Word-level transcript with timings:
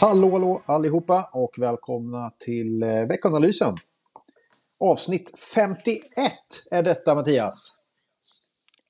Hallå, 0.00 0.30
hallå 0.30 0.62
allihopa 0.66 1.30
och 1.32 1.54
välkomna 1.58 2.30
till 2.38 2.82
eh, 2.82 3.06
veckanalysen. 3.06 3.74
Avsnitt 4.80 5.38
51 5.54 6.02
är 6.70 6.82
detta 6.82 7.14
Mattias. 7.14 7.76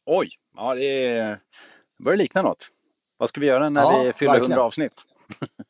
Oj, 0.06 0.28
ja 0.56 0.74
det 0.74 1.06
är... 1.06 1.38
börjar 2.04 2.16
likna 2.16 2.42
något. 2.42 2.68
Vad 3.16 3.28
ska 3.28 3.40
vi 3.40 3.46
göra 3.46 3.68
när 3.68 3.80
Ja, 3.80 4.02
vi 4.04 4.12
fyller 4.12 4.32
verkligen. 4.32 4.52
100 4.52 4.64
avsnitt? 4.64 4.92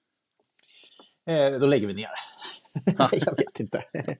Eh, 1.27 1.59
då 1.59 1.67
lägger 1.67 1.87
vi 1.87 1.95
ner. 1.95 2.11
Jag 3.13 3.37
vet 3.37 3.61
inte. 3.61 3.85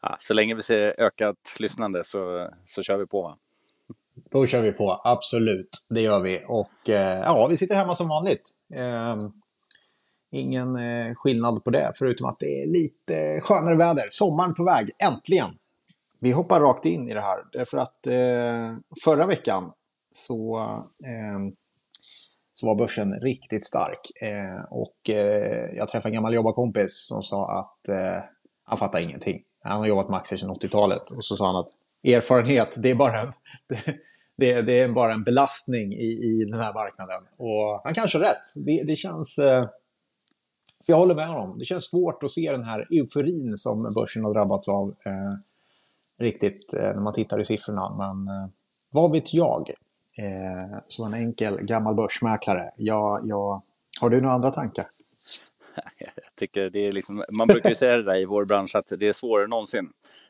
Ja, 0.00 0.16
så 0.18 0.34
länge 0.34 0.54
vi 0.54 0.62
ser 0.62 1.00
ökat 1.00 1.56
lyssnande 1.58 2.04
så, 2.04 2.50
så 2.64 2.82
kör 2.82 2.98
vi 2.98 3.06
på. 3.06 3.22
Va? 3.22 3.36
Då 4.30 4.46
kör 4.46 4.62
vi 4.62 4.72
på, 4.72 5.00
absolut. 5.04 5.68
Det 5.88 6.00
gör 6.00 6.20
vi. 6.20 6.40
Och 6.48 6.88
eh, 6.88 7.20
ja, 7.20 7.46
vi 7.46 7.56
sitter 7.56 7.74
hemma 7.74 7.94
som 7.94 8.08
vanligt. 8.08 8.50
Eh, 8.74 9.16
ingen 10.30 10.76
eh, 10.76 11.14
skillnad 11.14 11.64
på 11.64 11.70
det, 11.70 11.92
förutom 11.96 12.26
att 12.26 12.38
det 12.38 12.62
är 12.62 12.66
lite 12.66 13.40
skönare 13.42 13.76
väder. 13.76 14.04
Sommaren 14.10 14.54
på 14.54 14.64
väg, 14.64 14.90
äntligen! 14.98 15.50
Vi 16.20 16.32
hoppar 16.32 16.60
rakt 16.60 16.84
in 16.84 17.08
i 17.08 17.14
det 17.14 17.20
här, 17.20 17.38
därför 17.52 17.78
att 17.78 18.06
eh, 18.06 18.76
förra 19.04 19.26
veckan 19.26 19.72
så, 20.12 20.58
eh, 21.04 21.52
så 22.54 22.66
var 22.66 22.74
börsen 22.74 23.20
riktigt 23.20 23.64
stark. 23.64 24.22
Eh, 24.22 24.64
och 24.70 25.10
eh, 25.10 25.76
jag 25.76 25.88
träffade 25.88 26.08
en 26.08 26.14
gammal 26.14 26.34
jobbarkompis 26.34 27.06
som 27.08 27.22
sa 27.22 27.60
att 27.60 27.88
eh, 27.88 28.24
han 28.64 28.78
fattar 28.78 29.00
ingenting. 29.00 29.42
Han 29.62 29.78
har 29.78 29.86
jobbat 29.86 30.08
med 30.08 30.16
aktier 30.16 30.36
sedan 30.36 30.50
80-talet 30.50 31.10
och 31.10 31.24
så 31.24 31.36
sa 31.36 31.46
han 31.46 31.56
att 31.56 31.68
erfarenhet, 32.04 32.76
det 32.82 32.90
är 32.90 32.94
bara 32.94 33.20
en, 33.20 33.32
det, 33.68 33.76
det, 34.36 34.62
det 34.62 34.80
är 34.80 34.88
bara 34.88 35.12
en 35.12 35.24
belastning 35.24 35.92
i, 35.92 36.06
i 36.06 36.44
den 36.50 36.60
här 36.60 36.74
marknaden. 36.74 37.22
Och 37.36 37.80
han 37.84 37.94
kanske 37.94 38.18
har 38.18 38.22
rätt. 38.22 38.52
Det, 38.54 38.84
det 38.86 38.96
känns... 38.96 39.38
Eh, 39.38 39.68
för 40.86 40.92
jag 40.92 40.98
håller 40.98 41.14
med 41.14 41.28
honom. 41.28 41.58
Det 41.58 41.64
känns 41.64 41.84
svårt 41.84 42.22
att 42.22 42.30
se 42.30 42.52
den 42.52 42.64
här 42.64 42.86
euforin 42.90 43.58
som 43.58 43.94
börsen 43.94 44.24
har 44.24 44.34
drabbats 44.34 44.68
av 44.68 44.88
eh, 44.88 45.34
riktigt 46.18 46.72
eh, 46.72 46.80
när 46.80 47.00
man 47.00 47.14
tittar 47.14 47.40
i 47.40 47.44
siffrorna. 47.44 47.96
Men 47.96 48.36
eh, 48.36 48.48
vad 48.90 49.12
vet 49.12 49.34
jag? 49.34 49.70
Eh, 50.18 50.78
som 50.88 51.06
en 51.06 51.14
enkel 51.14 51.56
gammal 51.56 51.94
börsmäklare. 51.94 52.70
Jag, 52.78 53.20
jag, 53.24 53.58
har 54.00 54.10
du 54.10 54.20
några 54.20 54.34
andra 54.34 54.52
tankar? 54.52 54.84
Jag 55.98 56.10
tycker 56.38 56.70
det 56.70 56.86
är 56.86 56.92
liksom, 56.92 57.24
man 57.32 57.48
brukar 57.48 57.68
ju 57.68 57.74
säga 57.74 57.96
det 57.96 58.02
där 58.02 58.16
i 58.16 58.24
vår 58.24 58.44
bransch 58.44 58.74
att 58.74 58.92
det 58.98 59.08
är 59.08 59.12
svårare 59.12 59.44
än 59.44 59.50
någonsin. 59.50 59.88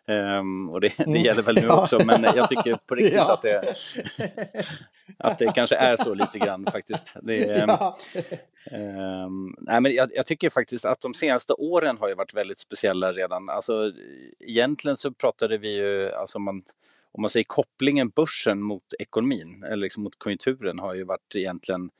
Ehm, 0.08 0.70
och 0.70 0.80
det, 0.80 0.92
det 1.06 1.18
gäller 1.18 1.42
väl 1.42 1.54
nu 1.54 1.60
Ja. 1.66 1.82
också, 1.82 2.04
men 2.04 2.22
jag 2.22 2.48
tycker 2.48 2.78
på 2.88 2.94
riktigt 2.94 3.14
Ja. 3.16 3.32
att, 3.32 3.42
det, 3.42 3.74
att 5.18 5.38
det 5.38 5.52
kanske 5.54 5.76
är 5.76 5.96
så 5.96 6.14
lite 6.14 6.38
grann 6.38 6.66
faktiskt. 6.72 7.06
Det, 7.22 7.44
är, 7.48 7.66
Ja. 7.68 7.96
Ehm, 8.70 9.54
nej, 9.58 9.80
men 9.80 9.92
jag, 9.92 10.10
jag 10.14 10.26
tycker 10.26 10.50
faktiskt 10.50 10.84
att 10.84 11.00
de 11.00 11.14
senaste 11.14 11.52
åren 11.52 11.96
har 12.00 12.08
ju 12.08 12.14
varit 12.14 12.34
väldigt 12.34 12.58
speciella 12.58 13.12
redan. 13.12 13.48
Alltså, 13.48 13.92
egentligen 14.40 14.96
så 14.96 15.12
pratade 15.12 15.58
vi 15.58 15.74
ju, 15.74 16.12
alltså 16.12 16.38
man, 16.38 16.62
om 17.12 17.20
man 17.22 17.30
säger 17.30 17.44
kopplingen 17.44 18.08
börsen 18.08 18.62
mot 18.62 18.82
ekonomin, 18.98 19.64
eller 19.64 19.76
liksom 19.76 20.02
mot 20.02 20.18
konjunkturen, 20.18 20.78
har 20.78 20.94
ju 20.94 21.04
varit 21.04 21.34
egentligen, 21.34 21.90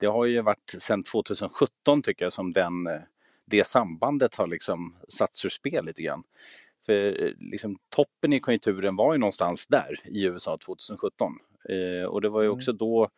det 0.00 0.06
har 0.06 0.24
ju 0.24 0.42
varit 0.42 0.74
sedan 0.78 1.02
2017 1.02 2.02
tycker 2.02 2.24
jag 2.24 2.32
som 2.32 2.52
den, 2.52 2.86
eh, 2.86 3.00
det 3.46 3.66
sambandet 3.66 4.34
har 4.34 4.46
liksom 4.46 4.96
satts 5.08 5.44
ur 5.44 5.48
spel 5.48 5.84
lite 5.84 6.02
grann. 6.02 6.22
För 6.86 7.24
eh, 7.24 7.32
liksom, 7.38 7.78
toppen 7.88 8.32
i 8.32 8.40
konjunkturen 8.40 8.96
var 8.96 9.12
ju 9.12 9.18
någonstans 9.18 9.66
där 9.66 9.94
i 10.04 10.24
USA 10.24 10.58
2017. 10.58 11.32
Eh, 11.68 12.04
och 12.04 12.20
det 12.20 12.28
var 12.28 12.42
ju 12.42 12.48
också 12.48 12.72
då 12.72 13.08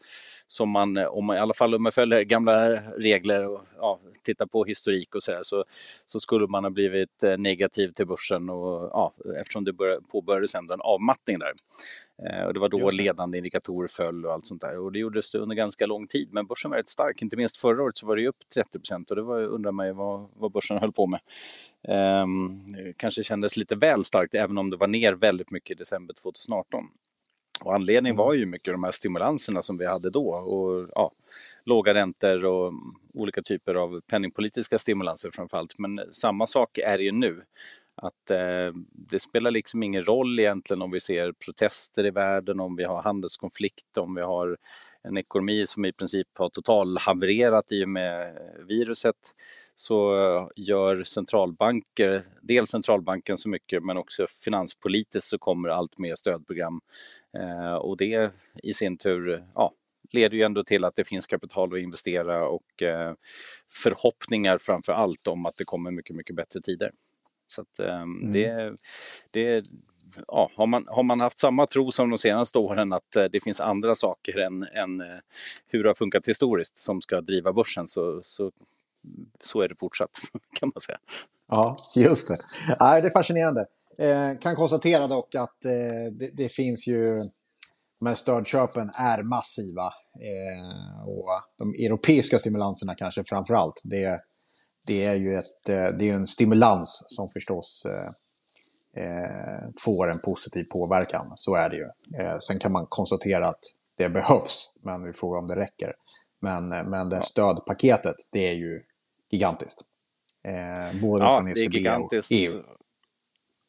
som 0.46 0.70
man, 0.70 0.96
eh, 0.96 1.06
om 1.06 1.26
man, 1.26 1.36
i 1.36 1.40
alla 1.40 1.54
fall 1.54 1.74
om 1.74 1.82
man 1.82 1.92
följer 1.92 2.22
gamla 2.22 2.70
regler 2.76 3.48
och 3.48 3.60
ja, 3.76 4.00
tittar 4.22 4.46
på 4.46 4.64
historik 4.64 5.14
och 5.14 5.22
så, 5.22 5.32
där, 5.32 5.42
så 5.42 5.64
så 6.06 6.20
skulle 6.20 6.46
man 6.46 6.64
ha 6.64 6.70
blivit 6.70 7.22
eh, 7.22 7.38
negativ 7.38 7.88
till 7.88 8.06
börsen 8.06 8.50
och, 8.50 8.90
ja, 8.92 9.12
eftersom 9.40 9.64
det 9.64 9.72
började, 9.72 10.02
påbörjades 10.12 10.54
ändå 10.54 10.74
en 10.74 10.80
avmattning 10.80 11.38
där. 11.38 11.52
Och 12.46 12.54
det 12.54 12.60
var 12.60 12.68
då 12.68 12.90
ledande 12.90 13.38
indikatorer 13.38 13.88
föll 13.88 14.26
och 14.26 14.32
allt 14.32 14.46
sånt 14.46 14.60
där. 14.60 14.78
Och 14.78 14.92
det 14.92 14.98
gjordes 14.98 15.32
det 15.32 15.38
under 15.38 15.56
ganska 15.56 15.86
lång 15.86 16.06
tid. 16.06 16.28
Men 16.32 16.46
börsen 16.46 16.70
var 16.70 16.78
rätt 16.78 16.88
stark. 16.88 17.22
Inte 17.22 17.36
minst 17.36 17.56
förra 17.56 17.82
året 17.82 17.96
så 17.96 18.06
var 18.06 18.16
det 18.16 18.28
upp 18.28 18.48
30 18.54 18.78
procent 18.78 19.10
och 19.10 19.16
det 19.16 19.22
var, 19.22 19.42
undrar 19.42 19.72
man 19.72 19.86
ju 19.86 19.92
vad, 19.92 20.28
vad 20.36 20.52
börsen 20.52 20.78
höll 20.78 20.92
på 20.92 21.06
med. 21.06 21.20
Ehm, 21.88 22.48
kanske 22.96 23.24
kändes 23.24 23.56
lite 23.56 23.74
väl 23.74 24.04
starkt 24.04 24.34
även 24.34 24.58
om 24.58 24.70
det 24.70 24.76
var 24.76 24.86
ner 24.86 25.12
väldigt 25.12 25.50
mycket 25.50 25.70
i 25.70 25.74
december 25.74 26.14
2018. 26.22 26.84
Och 27.64 27.74
anledningen 27.74 28.16
var 28.16 28.34
ju 28.34 28.46
mycket 28.46 28.74
de 28.74 28.84
här 28.84 28.90
stimulanserna 28.90 29.62
som 29.62 29.78
vi 29.78 29.86
hade 29.86 30.10
då. 30.10 30.28
Och, 30.28 30.88
ja, 30.94 31.10
låga 31.64 31.94
räntor 31.94 32.44
och 32.44 32.72
olika 33.14 33.42
typer 33.42 33.74
av 33.74 34.00
penningpolitiska 34.00 34.78
stimulanser 34.78 35.30
framförallt. 35.30 35.78
Men 35.78 36.00
samma 36.10 36.46
sak 36.46 36.78
är 36.78 36.98
det 36.98 37.04
ju 37.04 37.12
nu. 37.12 37.42
Att 38.00 38.30
eh, 38.30 38.72
det 38.92 39.20
spelar 39.20 39.50
liksom 39.50 39.82
ingen 39.82 40.04
roll 40.04 40.40
egentligen 40.40 40.82
om 40.82 40.90
vi 40.90 41.00
ser 41.00 41.32
protester 41.44 42.06
i 42.06 42.10
världen, 42.10 42.60
om 42.60 42.76
vi 42.76 42.84
har 42.84 43.02
handelskonflikt, 43.02 43.98
om 43.98 44.14
vi 44.14 44.22
har 44.22 44.56
en 45.02 45.16
ekonomi 45.16 45.66
som 45.66 45.84
i 45.84 45.92
princip 45.92 46.26
har 46.38 46.48
totalhavererat 46.48 47.72
i 47.72 47.84
och 47.84 47.88
med 47.88 48.20
eh, 48.20 48.64
viruset. 48.68 49.14
Så 49.74 50.14
gör 50.56 51.04
centralbanker, 51.04 52.22
dels 52.42 52.70
centralbanken 52.70 53.38
så 53.38 53.48
mycket 53.48 53.82
men 53.82 53.96
också 53.96 54.26
finanspolitiskt 54.44 55.30
så 55.30 55.38
kommer 55.38 55.68
allt 55.68 55.98
mer 55.98 56.14
stödprogram. 56.14 56.80
Eh, 57.38 57.74
och 57.74 57.96
det 57.96 58.32
i 58.62 58.72
sin 58.72 58.98
tur 58.98 59.44
ja, 59.54 59.72
leder 60.12 60.36
ju 60.36 60.42
ändå 60.42 60.64
till 60.64 60.84
att 60.84 60.96
det 60.96 61.04
finns 61.04 61.26
kapital 61.26 61.74
att 61.74 61.80
investera 61.80 62.48
och 62.48 62.82
eh, 62.82 63.14
förhoppningar 63.72 64.58
framför 64.58 64.92
allt 64.92 65.26
om 65.26 65.46
att 65.46 65.56
det 65.56 65.64
kommer 65.64 65.90
mycket, 65.90 66.16
mycket 66.16 66.36
bättre 66.36 66.60
tider. 66.60 66.90
Så 67.48 67.60
att, 67.60 67.78
eh, 67.78 68.06
det, 68.32 68.74
det, 69.30 69.64
ja, 70.26 70.50
har, 70.54 70.66
man, 70.66 70.84
har 70.88 71.02
man 71.02 71.20
haft 71.20 71.38
samma 71.38 71.66
tro 71.66 71.90
som 71.90 72.10
de 72.10 72.18
senaste 72.18 72.58
åren 72.58 72.92
att 72.92 73.16
eh, 73.16 73.24
det 73.24 73.40
finns 73.40 73.60
andra 73.60 73.94
saker 73.94 74.38
än, 74.38 74.62
än 74.62 75.00
eh, 75.00 75.18
hur 75.66 75.82
det 75.82 75.88
har 75.88 75.94
funkat 75.94 76.28
historiskt 76.28 76.78
som 76.78 77.00
ska 77.00 77.20
driva 77.20 77.52
börsen 77.52 77.88
så, 77.88 78.20
så, 78.22 78.52
så 79.40 79.60
är 79.60 79.68
det 79.68 79.76
fortsatt 79.78 80.10
kan 80.60 80.72
man 80.74 80.80
säga. 80.80 80.98
Ja, 81.48 81.76
just 81.94 82.28
det. 82.28 82.38
Nej, 82.80 83.02
det 83.02 83.08
är 83.08 83.12
fascinerande. 83.12 83.66
Eh, 83.98 84.38
kan 84.38 84.56
konstatera 84.56 85.06
dock 85.06 85.34
att 85.34 85.64
eh, 85.64 86.12
det, 86.12 86.30
det 86.32 86.48
finns 86.48 86.86
ju... 86.86 87.30
De 88.00 88.06
här 88.06 88.14
stödköpen 88.14 88.90
är 88.94 89.22
massiva. 89.22 89.86
Eh, 90.20 91.08
och 91.08 91.28
de 91.58 91.74
europeiska 91.74 92.38
stimulanserna 92.38 92.94
kanske 92.94 93.24
framför 93.24 93.54
allt. 93.54 93.80
Det, 93.84 94.20
det 94.88 95.04
är 95.04 95.14
ju 95.14 95.34
ett, 95.34 95.68
eh, 95.68 95.88
det 95.98 96.10
är 96.10 96.14
en 96.14 96.26
stimulans 96.26 97.04
som 97.06 97.30
förstås 97.30 97.86
eh, 97.86 99.04
eh, 99.04 99.68
får 99.84 100.10
en 100.10 100.20
positiv 100.20 100.64
påverkan. 100.64 101.32
Så 101.36 101.54
är 101.54 101.70
det 101.70 101.76
ju. 101.76 101.88
Sen 102.40 102.58
kan 102.58 102.72
man 102.72 102.86
konstatera 102.86 103.48
att 103.48 103.60
det 103.96 104.08
behövs, 104.08 104.72
men 104.84 105.04
vi 105.04 105.12
frågar 105.12 105.38
om 105.38 105.46
det 105.46 105.56
räcker. 105.56 105.94
Men, 106.40 106.68
men 106.68 107.08
det 107.08 107.22
stödpaketet, 107.22 108.16
det 108.30 108.48
är 108.48 108.52
ju 108.52 108.82
gigantiskt. 109.30 109.80
Både 111.02 111.24
Ja, 111.24 111.36
från 111.36 111.48
ECB 111.48 111.76
gigantiskt. 111.76 112.30
och 112.30 112.36
E 112.36 112.46
EU. 112.46 112.62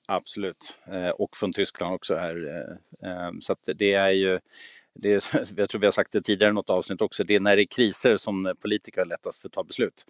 Absolut. 0.07 0.77
Och 1.17 1.37
från 1.37 1.53
Tyskland 1.53 1.95
också 1.95 2.15
här. 2.15 2.37
Så 3.41 3.55
det 3.75 3.93
är 3.93 4.09
ju, 4.09 4.39
det 4.93 5.33
jag 5.55 5.69
tror 5.69 5.79
vi 5.79 5.87
har 5.87 5.91
sagt 5.91 6.11
det 6.11 6.21
tidigare 6.21 6.51
i 6.51 6.53
något 6.53 6.69
avsnitt 6.69 7.01
också, 7.01 7.23
det 7.23 7.35
är 7.35 7.39
när 7.39 7.55
det 7.55 7.61
är 7.61 7.65
kriser 7.65 8.17
som 8.17 8.55
politiker 8.61 9.01
har 9.01 9.05
lättast 9.05 9.41
för 9.41 9.47
att 9.47 9.53
ta 9.53 9.63
beslut. 9.63 10.05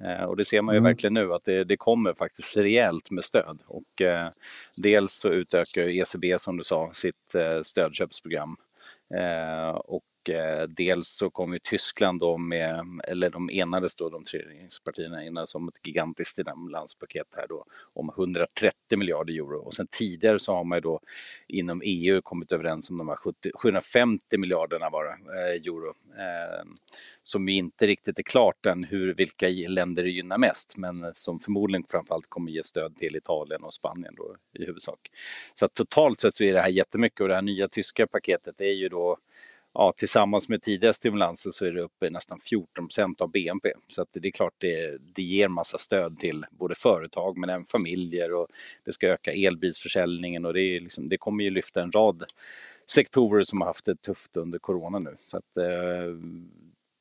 Eh, 0.00 0.24
och 0.24 0.36
det 0.36 0.44
ser 0.44 0.62
man 0.62 0.74
ju 0.74 0.78
Mm. 0.78 0.90
verkligen 0.90 1.14
nu 1.14 1.32
att 1.32 1.44
det, 1.44 1.64
det 1.64 1.76
kommer 1.76 2.14
faktiskt 2.14 2.56
rejält 2.56 3.10
med 3.10 3.24
stöd. 3.24 3.62
Och 3.66 4.02
eh, 4.02 4.30
dels 4.82 5.12
så 5.12 5.28
utökar 5.28 5.82
ECB 5.82 6.38
som 6.38 6.56
du 6.56 6.64
sa 6.64 6.90
sitt 6.94 7.34
eh, 7.34 7.62
stödköpsprogram. 7.62 8.56
Eh, 9.14 9.68
och 9.70 10.02
eh, 10.30 10.62
dels 10.62 11.08
så 11.08 11.30
kom 11.30 11.52
ju 11.52 11.58
Tyskland 11.58 12.20
då 12.20 12.36
med, 12.36 13.00
eller 13.08 13.30
de 13.30 13.50
enades 13.50 13.96
då, 13.96 14.08
de 14.08 14.24
tre 14.24 14.40
regeringspartierna 14.40 15.24
enades 15.24 15.54
om 15.54 15.68
ett 15.68 15.86
gigantiskt 15.86 16.30
stimulanspaket 16.30 17.26
här 17.36 17.46
då 17.48 17.64
om 17.92 18.08
130 18.08 18.98
miljarder 18.98 19.34
euro. 19.34 19.58
Och 19.58 19.74
sen 19.74 19.86
tidigare 19.90 20.38
så 20.38 20.54
har 20.54 20.64
man 20.64 20.76
ju 20.76 20.80
då 20.80 21.00
inom 21.48 21.82
EU 21.84 22.22
kommit 22.22 22.52
överens 22.52 22.90
om 22.90 22.98
de 22.98 23.08
här 23.08 23.16
70, 23.16 23.50
750 23.54 24.38
miljarderna 24.38 24.90
var 24.90 25.04
det, 25.04 25.10
eh, 25.10 25.72
euro. 25.72 25.88
Eh, 26.18 26.64
som 27.22 27.48
ju 27.48 27.54
inte 27.54 27.86
riktigt 27.86 28.18
är 28.18 28.22
klart 28.22 28.66
än 28.66 28.84
hur, 28.84 29.14
vilka 29.14 29.46
länder 29.48 30.02
det 30.02 30.10
gynnar 30.10 30.38
mest, 30.38 30.76
men 30.76 31.12
som 31.14 31.38
förmodligen 31.38 31.84
framförallt 31.88 32.26
kommer 32.28 32.52
ge 32.52 32.64
stöd 32.64 32.96
till 32.96 33.16
Italien 33.16 33.62
och 33.62 33.74
Spanien 33.74 34.14
då 34.16 34.36
i 34.58 34.64
huvudsak. 34.64 35.00
Så 35.54 35.64
att 35.64 35.74
totalt 35.74 36.20
sett 36.20 36.34
så 36.34 36.44
är 36.44 36.52
det 36.52 36.60
här 36.60 36.68
jättemycket 36.68 37.20
och 37.20 37.28
det 37.28 37.34
här 37.34 37.42
nya 37.42 37.68
tyska 37.68 38.06
paketet 38.06 38.60
är 38.60 38.72
ju 38.72 38.88
då 38.88 39.18
ja, 39.74 39.92
tillsammans 39.96 40.48
med 40.48 40.62
tidigare 40.62 40.94
stimulanser 40.94 41.50
så 41.50 41.66
är 41.66 41.72
det 41.72 41.82
uppe 41.82 42.06
i 42.06 42.10
nästan 42.10 42.40
14 42.40 42.86
procent 42.86 43.20
av 43.20 43.30
BNP. 43.30 43.72
Så 43.88 44.02
att 44.02 44.08
det 44.12 44.28
är 44.28 44.32
klart 44.32 44.54
det, 44.58 44.98
det 45.14 45.22
ger 45.22 45.48
massa 45.48 45.78
stöd 45.78 46.18
till 46.18 46.44
både 46.50 46.74
företag 46.74 47.38
men 47.38 47.50
även 47.50 47.64
familjer 47.64 48.34
och 48.34 48.46
det 48.84 48.92
ska 48.92 49.08
öka 49.08 49.32
elbilsförsäljningen 49.32 50.44
och 50.44 50.54
det, 50.54 50.62
är 50.62 50.80
liksom, 50.80 51.08
det 51.08 51.16
kommer 51.16 51.44
ju 51.44 51.50
lyfta 51.50 51.82
en 51.82 51.92
rad 51.92 52.24
sektorer 52.90 53.42
som 53.42 53.60
har 53.60 53.68
haft 53.68 53.84
det 53.84 54.02
tufft 54.02 54.36
under 54.36 54.58
corona 54.58 54.98
nu. 54.98 55.16
Så 55.18 55.36
att, 55.36 55.56
eh, 55.56 56.16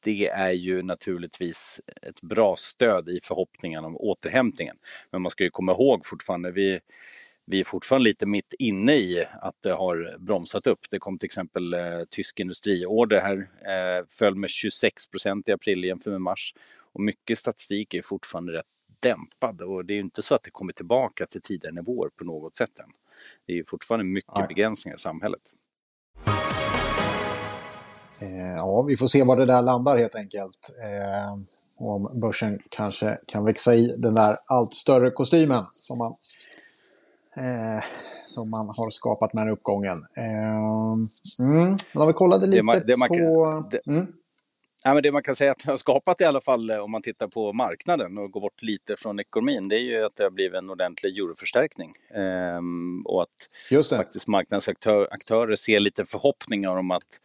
det 0.03 0.27
är 0.27 0.51
ju 0.51 0.81
naturligtvis 0.83 1.81
ett 2.01 2.21
bra 2.21 2.55
stöd 2.55 3.09
i 3.09 3.19
förhoppningen 3.23 3.85
om 3.85 3.97
återhämtningen. 3.97 4.75
Men 5.11 5.21
man 5.21 5.31
ska 5.31 5.43
ju 5.43 5.49
komma 5.49 5.71
ihåg 5.71 6.05
fortfarande, 6.05 6.51
vi, 6.51 6.79
vi 7.51 7.59
är 7.59 7.63
fortfarande 7.63 8.09
lite 8.09 8.25
mitt 8.25 8.53
inne 8.59 8.93
i 8.93 9.25
att 9.41 9.55
det 9.63 9.71
har 9.71 10.17
bromsat 10.19 10.67
upp. 10.67 10.79
Det 10.89 10.99
kom 10.99 11.17
till 11.17 11.25
exempel 11.25 11.73
eh, 11.73 11.79
tysk 12.09 12.39
industriorder 12.39 13.21
här, 13.21 13.37
eh, 13.37 14.05
föll 14.09 14.35
med 14.35 14.49
26 14.49 15.07
procent 15.07 15.49
i 15.49 15.51
april 15.51 15.83
jämfört 15.83 16.11
med 16.11 16.21
mars. 16.21 16.53
Och 16.93 17.01
mycket 17.01 17.37
statistik 17.37 17.93
är 17.93 18.01
fortfarande 18.01 18.53
rätt 18.53 18.65
dämpad 18.99 19.61
och 19.61 19.85
det 19.85 19.93
är 19.93 19.95
ju 19.95 20.01
inte 20.01 20.21
så 20.21 20.35
att 20.35 20.43
det 20.43 20.51
kommer 20.51 20.73
tillbaka 20.73 21.25
till 21.25 21.41
tidigare 21.41 21.75
nivåer 21.75 22.09
på 22.09 22.25
något 22.25 22.55
sätt 22.55 22.79
än. 22.79 22.89
Det 23.47 23.53
är 23.53 23.57
ju 23.57 23.63
fortfarande 23.63 24.05
mycket 24.05 24.35
Nej. 24.35 24.47
begränsningar 24.47 24.95
i 24.95 24.99
samhället. 24.99 25.41
Eh, 28.19 28.55
ja, 28.57 28.81
vi 28.81 28.97
får 28.97 29.07
se 29.07 29.23
var 29.23 29.37
det 29.37 29.45
där 29.45 29.61
landar 29.61 29.97
helt 29.97 30.15
enkelt. 30.15 30.71
Eh, 30.83 31.39
om 31.77 32.19
börsen 32.19 32.59
kanske 32.69 33.17
kan 33.27 33.45
växa 33.45 33.75
i 33.75 33.95
den 33.97 34.13
där 34.13 34.37
allt 34.45 34.75
större 34.75 35.11
kostymen 35.11 35.63
som 35.71 35.97
man, 35.97 36.15
eh, 37.37 37.83
som 38.27 38.49
man 38.49 38.67
har 38.67 38.89
skapat 38.89 39.33
med 39.33 39.41
den 39.41 39.47
här 39.47 39.53
uppgången. 39.53 40.05
Eh, 40.17 41.43
mm, 41.47 41.77
men 41.93 42.01
om 42.01 42.07
vi 42.07 42.13
kollade 42.13 42.45
lite 42.47 42.57
det 42.57 42.63
man, 42.63 42.81
det 42.87 42.97
man 42.97 43.07
på... 43.07 43.67
Det, 43.71 43.87
mm. 43.87 44.07
Ja, 44.83 44.93
men 44.93 45.03
det 45.03 45.11
man 45.11 45.23
kan 45.23 45.35
säga 45.35 45.51
att 45.51 45.59
det 45.59 45.71
har 45.71 45.77
skapat 45.77 46.21
i 46.21 46.23
alla 46.23 46.41
fall 46.41 46.69
eh, 46.69 46.77
om 46.77 46.91
man 46.91 47.01
tittar 47.01 47.27
på 47.27 47.53
marknaden 47.53 48.17
och 48.17 48.31
går 48.31 48.41
bort 48.41 48.61
lite 48.61 48.95
från 48.97 49.19
ekonomin 49.19 49.67
det 49.67 49.75
är 49.75 49.79
ju 49.79 50.05
att 50.05 50.15
det 50.15 50.23
har 50.23 50.31
blivit 50.31 50.57
en 50.57 50.69
ordentlig 50.69 51.17
euroförstärkning. 51.17 51.91
Ehm, 52.15 53.01
och 53.05 53.23
att 53.23 53.87
faktiskt 53.89 54.27
marknadsaktörer 54.27 55.55
ser 55.55 55.79
lite 55.79 56.05
förhoppningar 56.05 56.75
om 56.75 56.91
att 56.91 57.19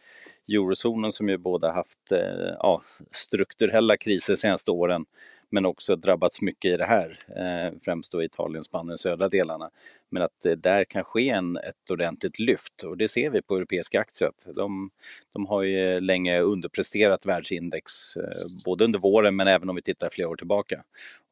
eurozonen 0.49 1.11
som 1.11 1.29
ju 1.29 1.37
båda 1.37 1.71
haft 1.71 2.11
eh, 2.11 2.55
ja, 2.59 2.81
strukturella 3.11 3.97
kriser 3.97 4.33
de 4.33 4.37
senaste 4.37 4.71
åren 4.71 5.05
men 5.51 5.65
också 5.65 5.95
drabbats 5.95 6.41
mycket 6.41 6.71
i 6.71 6.77
det 6.77 6.85
här, 6.85 7.19
eh, 7.27 7.79
främst 7.81 8.11
då 8.11 8.23
Italien, 8.23 8.63
Spanien, 8.63 8.97
södra 8.97 9.29
delarna. 9.29 9.69
Men 10.11 10.23
att 10.23 10.31
det 10.43 10.55
där 10.55 10.83
kan 10.83 11.03
ske 11.03 11.29
en, 11.29 11.57
ett 11.57 11.91
ordentligt 11.91 12.39
lyft 12.39 12.83
och 12.83 12.97
det 12.97 13.07
ser 13.07 13.29
vi 13.29 13.41
på 13.41 13.55
europeiska 13.55 13.99
aktier. 13.99 14.31
De, 14.55 14.89
de 15.33 15.45
har 15.45 15.63
ju 15.63 15.99
länge 15.99 16.39
underpresterat 16.41 17.25
världsindex, 17.25 18.17
eh, 18.17 18.63
både 18.65 18.83
under 18.83 18.99
våren 18.99 19.35
men 19.35 19.47
även 19.47 19.69
om 19.69 19.75
vi 19.75 19.81
tittar 19.81 20.09
flera 20.09 20.29
år 20.29 20.35
tillbaka. 20.35 20.83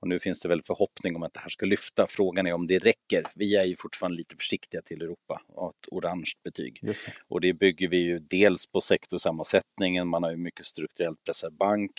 Och 0.06 0.10
nu 0.10 0.20
finns 0.20 0.40
det 0.40 0.50
väl 0.50 0.64
förhoppning 0.64 1.16
om 1.16 1.24
att 1.24 1.34
det 1.34 1.40
här 1.40 1.50
ska 1.50 1.66
lyfta. 1.66 2.08
Frågan 2.08 2.48
är 2.48 2.54
om 2.54 2.68
det 2.68 2.80
räcker. 2.80 3.24
Vi 3.36 3.56
är 3.56 3.64
ju 3.64 3.76
fortfarande 3.76 4.18
lite 4.18 4.36
försiktiga 4.36 4.82
till 4.82 5.02
Europa 5.02 5.42
och 5.48 5.70
ett 5.70 5.88
orange 5.92 6.32
betyg. 6.44 6.80
Det. 6.82 6.96
Och 7.28 7.42
det 7.42 7.54
bygger 7.54 7.88
vi 7.88 7.98
ju 7.98 8.20
dels 8.20 8.66
på 8.66 8.82
sektorsammansättningen, 8.82 10.08
man 10.08 10.24
har 10.24 10.32
ju 10.32 10.38
mycket 10.38 10.66
strukturellt 10.66 11.24
pressad 11.24 11.54
bank, 11.54 11.92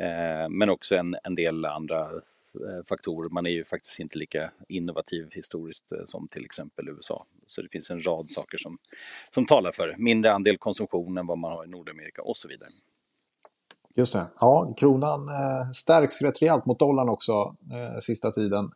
eh, 0.00 0.48
men 0.48 0.70
också 0.70 0.96
en, 0.96 1.16
en 1.24 1.34
del 1.34 1.64
andra 1.64 2.00
eh, 2.00 2.84
faktorer. 2.88 3.30
Man 3.30 3.46
är 3.46 3.50
ju 3.50 3.64
faktiskt 3.64 4.00
inte 4.00 4.18
lika 4.18 4.50
innovativ 4.68 5.28
historiskt 5.32 5.92
eh, 5.92 6.04
som 6.04 6.28
till 6.28 6.44
exempel 6.44 6.88
USA. 6.88 7.26
Så 7.46 7.62
det 7.62 7.68
finns 7.68 7.90
en 7.90 8.06
rad 8.06 8.30
saker 8.30 8.58
som, 8.58 8.78
som 9.30 9.46
talar 9.46 9.72
för 9.72 9.94
mindre 9.98 10.32
andel 10.32 10.58
konsumtion 10.58 11.18
än 11.18 11.26
vad 11.26 11.38
man 11.38 11.52
har 11.52 11.64
i 11.64 11.68
Nordamerika 11.68 12.22
och 12.22 12.36
så 12.36 12.48
vidare. 12.48 12.70
Just 13.96 14.12
det. 14.12 14.26
Ja, 14.40 14.74
kronan 14.76 15.28
eh, 15.28 15.70
stärks 15.70 16.22
rätt 16.22 16.42
rejält 16.42 16.66
mot 16.66 16.78
dollarn 16.78 17.08
också 17.08 17.32
eh, 17.72 17.98
sista 18.00 18.30
tiden. 18.30 18.70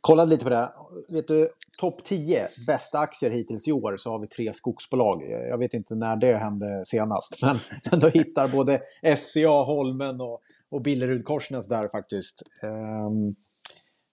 Kollade 0.00 0.30
lite 0.30 0.44
på 0.44 0.50
det. 0.50 0.72
Vet 1.08 1.28
du, 1.28 1.48
topp 1.78 2.04
10 2.04 2.48
bästa 2.66 2.98
aktier 2.98 3.30
hittills 3.30 3.68
i 3.68 3.72
år 3.72 3.96
så 3.96 4.10
har 4.10 4.18
vi 4.18 4.26
tre 4.26 4.52
skogsbolag. 4.52 5.22
Jag 5.50 5.58
vet 5.58 5.74
inte 5.74 5.94
när 5.94 6.16
det 6.16 6.34
hände 6.34 6.82
senast, 6.86 7.38
men 7.42 7.58
ändå 7.92 8.08
hittar 8.08 8.48
både 8.48 8.80
SCA, 9.16 9.48
Holmen 9.48 10.20
och, 10.20 10.40
och 10.70 10.82
Billerud-Korsnäs 10.82 11.68
där 11.68 11.88
faktiskt. 11.88 12.42
Ehm, 12.62 13.34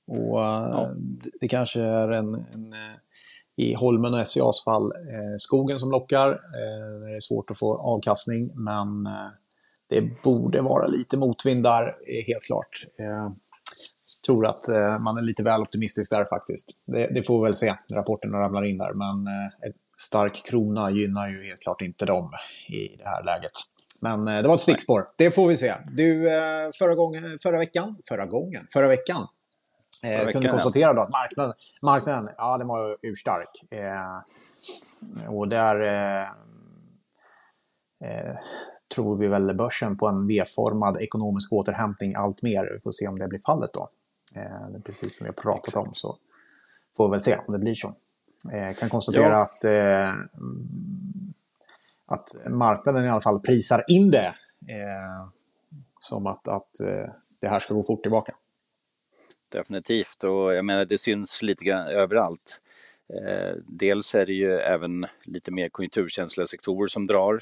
och 0.08 0.40
ja. 0.40 0.84
Eh, 0.84 0.92
det 1.42 1.48
kanske 1.48 1.82
är 1.82 2.12
en, 2.12 2.34
en 2.34 2.74
eh, 2.74 2.98
i 3.56 3.74
Holmen 3.74 4.14
och 4.14 4.28
SCAs 4.28 4.64
fall 4.64 4.92
eh, 4.92 5.36
skogen 5.38 5.80
som 5.80 5.92
lockar. 5.92 6.30
Eh, 6.30 7.00
det 7.00 7.14
är 7.14 7.20
svårt 7.20 7.52
att 7.52 7.60
få 7.60 7.78
avkastning, 7.78 8.52
men 8.56 9.06
eh, 9.06 9.28
det 9.92 10.22
borde 10.24 10.62
vara 10.62 10.88
lite 10.88 11.18
motvind 11.18 11.64
där, 11.64 11.96
helt 12.28 12.44
klart. 12.44 12.86
Jag 12.98 13.36
tror 14.26 14.46
att 14.46 14.68
eh, 14.68 15.00
man 15.00 15.18
är 15.18 15.22
lite 15.22 15.44
väl 15.44 15.62
optimistisk 15.62 16.12
där 16.12 16.26
faktiskt. 16.26 16.70
Det, 16.86 17.08
det 17.08 17.24
får 17.24 17.40
vi 17.40 17.44
väl 17.44 17.56
se 17.56 17.76
när 17.92 17.98
rapporterna 17.98 18.40
ramlar 18.40 18.66
in 18.66 18.78
där, 18.78 18.94
men 18.94 19.28
en 19.28 19.28
eh, 19.70 19.74
stark 19.98 20.46
krona 20.46 20.92
gynnar 20.92 21.30
ju 21.30 21.44
helt 21.44 21.62
klart 21.62 21.82
inte 21.82 22.06
dem 22.06 22.32
i 22.70 22.98
det 22.98 23.10
här 23.10 23.24
läget. 23.24 23.52
Men 24.02 24.28
eh, 24.28 24.42
det 24.42 24.48
var 24.48 24.56
ett 24.56 24.62
stickspår. 24.62 25.08
Det 25.18 25.32
får 25.32 25.48
vi 25.48 25.58
se. 25.58 25.74
Du, 25.86 26.24
förra, 26.80 26.96
gången, 26.96 27.40
förra 27.44 27.58
veckan, 27.58 27.96
förra 28.10 28.26
gången, 28.26 28.66
förra 28.74 28.88
veckan 28.88 29.28
förra 30.02 30.18
veckan, 30.18 30.32
kunde 30.34 30.50
konstatera 30.50 30.94
då 30.94 31.02
att 31.02 31.10
marknaden, 31.10 31.54
marknaden 31.82 32.34
ja, 32.38 32.58
den 32.58 32.68
var 32.68 32.98
urstark. 33.02 33.72
Eh, 33.72 34.20
och 35.30 35.48
där 35.48 35.82
eh, 35.82 36.28
tror 38.96 39.18
vi 39.18 39.28
väl 39.28 39.56
börsen 39.56 39.98
på 39.98 40.08
en 40.08 40.28
V-formad 40.28 41.02
ekonomisk 41.02 41.54
återhämtning 41.54 42.16
allt 42.16 42.42
mer. 42.42 42.70
Vi 42.74 42.80
får 42.80 42.92
se 42.92 43.08
om 43.08 43.20
det 43.20 43.28
blir 43.28 43.42
fallet 43.46 43.70
då. 43.74 43.90
Eh, 44.36 44.82
precis 44.84 45.18
som 45.18 45.26
vi 45.26 45.30
har 45.30 45.42
pratat 45.42 45.76
om 45.76 45.94
så 45.94 46.18
får 46.98 47.08
vi 47.08 47.12
väl 47.12 47.22
se 47.22 47.38
om 47.48 47.54
det 47.54 47.60
blir 47.60 47.76
så. 47.76 47.96
Eh, 48.52 48.76
kan 48.76 48.90
konstatera 48.90 49.30
ja. 49.30 49.42
att, 49.42 49.64
eh, 49.64 50.14
att 52.06 52.50
marknaden 52.50 53.06
i 53.06 53.10
alla 53.10 53.22
fall 53.22 53.40
prisar 53.40 53.84
in 53.88 54.12
det 54.12 54.36
eh, 54.68 55.28
som 56.00 56.28
att, 56.28 56.48
att 56.48 56.80
eh, 56.80 57.14
det 57.40 57.48
här 57.48 57.60
ska 57.60 57.74
gå 57.74 57.84
fort 57.84 58.02
tillbaka. 58.02 58.36
Definitivt 59.52 60.24
och 60.24 60.54
jag 60.54 60.66
menar 60.66 60.86
det 60.86 60.98
syns 60.98 61.42
lite 61.42 61.66
grann 61.66 61.88
överallt. 61.88 62.62
Eh, 63.14 63.56
dels 63.68 64.16
är 64.16 64.26
det 64.26 64.34
ju 64.34 64.52
även 64.52 65.06
lite 65.24 65.52
mer 65.52 65.70
konjunkturkänsliga 65.70 66.48
sektorer 66.48 66.88
som 66.88 67.08
drar. 67.08 67.42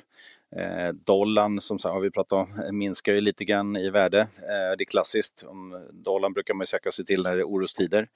Eh, 0.56 0.94
dollarn, 0.94 1.62
som 1.62 1.78
har 1.84 2.02
vi 2.02 2.12
pratat 2.12 2.32
om, 2.32 2.48
minskar 2.78 3.14
ju 3.14 3.22
lite 3.22 3.46
grann 3.46 3.78
i 3.78 3.90
värde. 3.90 4.20
Eh, 4.20 4.78
det 4.78 4.84
är 4.84 4.86
klassiskt. 4.86 5.44
Om 5.48 5.88
dollarn 5.92 6.34
brukar 6.34 6.54
man 6.54 6.66
söka 6.68 6.92
sig 6.92 7.06
till 7.06 7.24
när 7.24 7.36
det 7.36 7.42
är 7.42 7.46
orostider. 7.46 8.08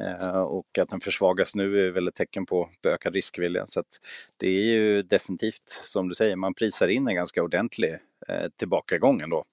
Eh, 0.00 0.40
och 0.40 0.78
att 0.78 0.88
den 0.88 1.00
försvagas 1.00 1.54
nu 1.54 1.86
är 1.86 1.90
väl 1.90 2.08
ett 2.08 2.14
tecken 2.14 2.46
på, 2.46 2.70
ökad 2.86 3.14
riskvilja. 3.14 3.66
Så 3.66 3.80
att 3.80 4.00
det 4.36 4.48
är 4.48 4.72
ju 4.72 5.02
definitivt, 5.02 5.68
som 5.84 6.08
du 6.08 6.14
säger, 6.14 6.36
man 6.36 6.54
prisar 6.54 6.88
in 6.88 7.08
en 7.08 7.14
ganska 7.14 7.42
ordentlig 7.42 7.92
eh, 8.28 8.48
tillbakagång 8.56 9.20
ändå. 9.20 9.44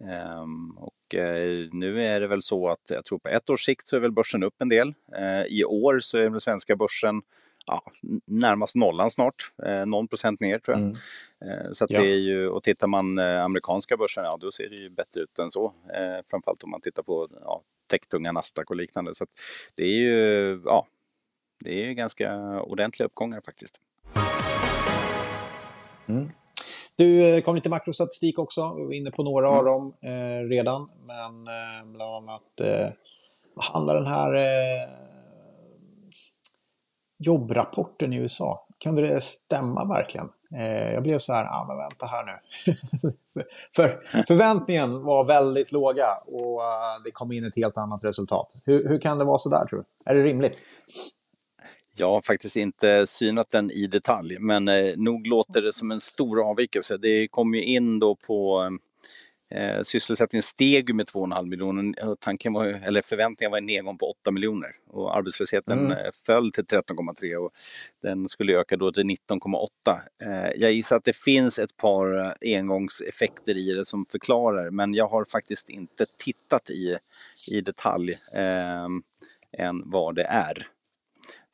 Ehm, 0.00 0.78
och 0.78 0.94
och 1.10 1.14
eh, 1.14 1.68
nu 1.72 2.02
är 2.02 2.20
det 2.20 2.26
väl 2.26 2.42
så 2.42 2.68
att 2.68 2.90
jag 2.90 3.04
tror 3.04 3.18
på 3.18 3.28
ett 3.28 3.50
års 3.50 3.64
sikt 3.64 3.86
så 3.86 3.96
är 3.96 4.00
väl 4.00 4.12
börsen 4.12 4.42
upp 4.42 4.54
en 4.60 4.68
del. 4.68 4.94
Eh, 5.16 5.42
I 5.42 5.64
år 5.64 5.98
så 5.98 6.18
är 6.18 6.28
väl 6.28 6.40
svenska 6.40 6.76
börsen 6.76 7.22
ja, 7.66 7.82
närmast 8.26 8.76
nollan 8.76 9.10
snart, 9.10 9.52
eh, 9.66 9.86
någon 9.86 10.08
procent 10.08 10.40
ner 10.40 10.58
tror 10.58 10.76
jag. 10.78 10.82
Mm. 10.82 11.64
Eh, 11.64 11.72
så 11.72 11.86
ja. 11.88 12.00
det 12.00 12.06
är 12.06 12.16
ju, 12.16 12.48
och 12.48 12.62
tittar 12.62 12.86
man 12.86 13.18
eh, 13.18 13.44
amerikanska 13.44 13.96
börsen, 13.96 14.24
ja 14.24 14.38
då 14.40 14.52
ser 14.52 14.68
det 14.68 14.76
ju 14.76 14.90
bättre 14.90 15.20
ut 15.20 15.38
än 15.38 15.50
så. 15.50 15.74
Eh, 15.94 16.24
framförallt 16.30 16.62
om 16.62 16.70
man 16.70 16.80
tittar 16.80 17.02
på 17.02 17.28
ja, 17.40 17.62
techtunga 17.90 18.32
Nasdaq 18.32 18.70
och 18.70 18.76
liknande. 18.76 19.14
Så 19.14 19.26
det 19.74 19.82
är 19.82 19.98
ju, 19.98 20.60
ja, 20.64 20.86
det 21.64 21.82
är 21.82 21.86
ju 21.88 21.94
ganska 21.94 22.60
ordentliga 22.62 23.06
uppgångar 23.06 23.40
faktiskt. 23.40 23.74
Mm. 26.06 26.30
Du 27.00 27.36
eh, 27.36 27.42
kom 27.42 27.54
lite 27.54 27.68
makrostatistik 27.68 28.38
också, 28.38 28.74
vi 28.74 28.84
var 28.84 28.92
inne 28.92 29.10
på 29.10 29.22
några 29.22 29.46
mm. 29.46 29.58
av 29.58 29.64
dem 29.64 29.94
eh, 30.02 30.48
redan. 30.48 30.90
Men 31.06 31.46
eh, 31.46 31.86
bland 31.96 32.14
annat 32.14 32.60
eh, 32.60 32.88
handlar 33.72 33.94
den 33.94 34.06
här 34.06 34.36
jobbrapporten 37.18 38.12
i 38.12 38.16
USA. 38.16 38.66
Kunde 38.82 39.02
det 39.02 39.20
stämma 39.20 39.84
verkligen? 39.84 40.28
Eh, 40.58 40.92
jag 40.92 41.02
blev 41.02 41.18
så 41.18 41.32
här, 41.32 41.44
ah, 41.44 41.64
men 41.68 41.76
vänta 41.76 42.06
här 42.06 42.24
nu. 42.24 42.38
För 43.76 44.00
förväntningen 44.28 45.02
var 45.02 45.24
väldigt 45.24 45.72
låga 45.72 46.08
och 46.26 46.60
uh, 46.60 47.04
det 47.04 47.10
kom 47.10 47.32
in 47.32 47.44
ett 47.44 47.56
helt 47.56 47.76
annat 47.76 48.04
resultat. 48.04 48.46
Hur, 48.66 48.88
hur 48.88 49.00
kan 49.00 49.18
det 49.18 49.24
vara 49.24 49.38
så 49.38 49.48
där 49.48 49.66
tror 49.66 49.78
du? 49.78 50.10
Är 50.10 50.14
det 50.14 50.22
rimligt? 50.22 50.58
Jag 51.96 52.08
har 52.08 52.20
faktiskt 52.20 52.56
inte 52.56 53.06
synat 53.06 53.50
den 53.50 53.70
i 53.70 53.86
detalj, 53.86 54.36
men 54.38 54.68
eh, 54.68 54.96
nog 54.96 55.26
låter 55.26 55.62
det 55.62 55.72
som 55.72 55.90
en 55.90 56.00
stor 56.00 56.50
avvikelse. 56.50 56.96
Det 56.96 57.28
kom 57.28 57.54
ju 57.54 57.62
in 57.62 57.98
då 57.98 58.16
på 58.26 58.70
Eh, 59.54 59.82
sysselsättningen 59.82 60.42
steg 60.42 60.94
med 60.94 61.06
2,5 61.06 61.46
miljoner. 61.46 62.16
Tanken 62.16 62.52
var, 62.52 62.66
eller 62.66 63.02
förväntningen 63.02 63.50
var 63.50 63.58
en 63.58 63.66
nedgång 63.66 63.98
på 63.98 64.10
8 64.10 64.30
miljoner 64.30 64.70
och 64.90 65.16
arbetslösheten 65.16 65.78
mm. 65.78 65.92
Eh, 65.92 66.10
föll 66.26 66.52
till 66.52 66.64
13,3 66.64 67.36
och 67.36 67.52
den 68.02 68.28
skulle 68.28 68.58
öka 68.58 68.76
då 68.76 68.92
till 68.92 69.04
19,8. 69.04 70.00
Eh, 70.30 70.50
jag 70.56 70.72
gissar 70.72 70.96
att 70.96 71.04
det 71.04 71.16
finns 71.16 71.58
ett 71.58 71.76
par 71.76 72.18
eh, 72.18 72.58
engångseffekter 72.58 73.56
i 73.56 73.72
det 73.72 73.84
som 73.84 74.06
förklarar, 74.06 74.70
men 74.70 74.94
jag 74.94 75.08
har 75.08 75.24
faktiskt 75.24 75.68
inte 75.68 76.04
tittat 76.18 76.70
i, 76.70 76.96
i 77.50 77.60
detalj 77.60 78.12
eh, 78.34 78.86
än 79.58 79.90
vad 79.90 80.14
det 80.14 80.24
är. 80.24 80.66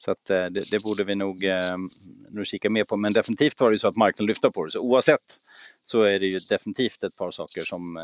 Så 0.06 0.12
att, 0.12 0.24
det, 0.24 0.70
det, 0.70 0.82
borde 0.82 1.04
vi 1.04 1.14
nog, 1.14 1.36
nog 2.28 2.46
kika 2.46 2.70
mer 2.70 2.84
på. 2.84 2.96
Men 2.96 3.12
definitivt 3.12 3.60
var 3.60 3.70
det 3.70 3.78
så 3.78 3.88
att 3.88 3.96
marknaden 3.96 4.26
lyfte 4.26 4.50
på 4.50 4.64
det. 4.64 4.70
Så 4.70 4.80
oavsett 4.80 5.38
så 5.82 6.02
är 6.02 6.20
det 6.20 6.26
ju 6.26 6.38
definitivt 6.38 7.04
ett 7.04 7.16
par 7.16 7.30
saker 7.30 7.60
som, 7.60 7.98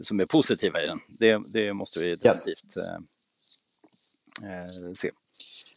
som 0.00 0.20
är 0.20 0.26
positiva 0.26 0.82
i 0.82 0.86
den. 0.86 0.98
Det, 1.08 1.42
det 1.48 1.72
måste 1.72 2.00
vi 2.00 2.16
definitivt 2.16 2.76
yes. 4.42 4.98
se. 4.98 5.10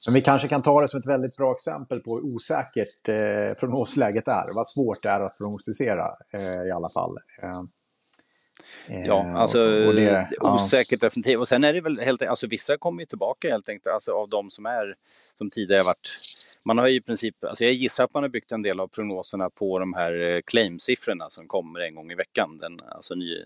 Men 0.05 0.13
vi 0.13 0.21
kanske 0.21 0.47
kan 0.47 0.61
ta 0.61 0.81
det 0.81 0.87
som 0.87 0.99
ett 0.99 1.05
väldigt 1.05 1.37
bra 1.37 1.51
exempel 1.51 1.99
på 1.99 2.15
hur 2.15 2.35
osäkert 2.35 3.09
eh, 3.09 3.59
prognosläget 3.59 4.27
är. 4.27 4.53
Vad 4.55 4.67
svårt 4.67 5.03
det 5.03 5.09
är 5.09 5.21
att 5.21 5.37
prognostisera 5.37 6.07
eh, 6.33 6.67
i 6.67 6.71
alla 6.71 6.89
fall. 6.89 7.17
Eh, 8.87 9.01
Ja, 9.05 9.25
eh, 9.25 9.35
alltså 9.35 9.59
och 9.87 9.95
det, 9.95 10.29
osäkert 10.41 11.01
ja. 11.01 11.07
definitivt. 11.07 11.39
Och 11.39 11.47
sen 11.47 11.63
är 11.63 11.73
det 11.73 11.81
väl 11.81 11.99
helt 11.99 12.21
alltså 12.21 12.47
vissa 12.47 12.77
kommer 12.77 13.01
ju 13.01 13.05
tillbaka 13.05 13.51
helt 13.51 13.69
enkelt, 13.69 13.87
alltså 13.87 14.11
av 14.11 14.29
de 14.29 14.49
som 14.49 14.65
är, 14.65 14.95
som 15.37 15.49
tidigare 15.49 15.83
varit 15.83 16.09
man 16.65 16.77
har 16.77 16.87
ju 16.87 16.95
i 16.95 17.01
princip, 17.01 17.43
alltså 17.43 17.63
jag 17.63 17.73
gissar 17.73 18.03
att 18.03 18.13
man 18.13 18.23
har 18.23 18.29
byggt 18.29 18.51
en 18.51 18.61
del 18.61 18.79
av 18.79 18.87
prognoserna 18.87 19.49
på 19.49 19.79
de 19.79 19.93
här 19.93 20.13
eh, 20.21 20.41
claim-siffrorna 20.41 21.29
som 21.29 21.47
kommer 21.47 21.79
en 21.79 21.95
gång 21.95 22.11
i 22.11 22.15
veckan, 22.15 22.57
den, 22.57 22.79
alltså 22.87 23.15
ny, 23.15 23.43